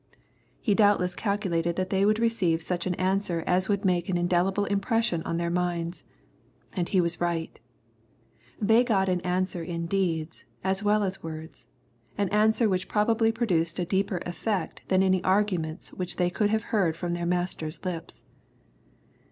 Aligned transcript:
He 0.59 0.73
douhtless 0.73 1.15
calculated 1.15 1.75
that 1.75 1.91
they 1.91 2.05
would 2.07 2.17
receive 2.17 2.63
such 2.63 2.87
an 2.87 2.95
answer 2.95 3.43
as 3.45 3.69
would 3.69 3.85
make 3.85 4.09
an 4.09 4.17
indelible 4.17 4.65
impression 4.65 5.21
on 5.25 5.37
their 5.37 5.51
minds. 5.51 6.03
And 6.73 6.89
he 6.89 6.99
was 6.99 7.21
right. 7.21 7.59
They 8.59 8.83
got 8.83 9.09
an 9.09 9.21
answer 9.21 9.61
in 9.61 9.85
deeds, 9.85 10.43
as 10.63 10.81
well 10.81 11.03
as 11.03 11.21
words,— 11.21 11.67
^an 12.17 12.33
answer 12.33 12.67
which 12.67 12.87
probably 12.87 13.31
produced 13.31 13.77
a 13.77 13.85
deeper 13.85 14.19
effect 14.25 14.81
than 14.87 15.03
any 15.03 15.23
arguments 15.23 15.93
which 15.93 16.15
they 16.15 16.31
could 16.31 16.49
have 16.49 16.63
heard 16.73 16.97
from 16.97 17.13
their 17.13 17.27
master's 17.27 17.85
lips. 17.85 18.23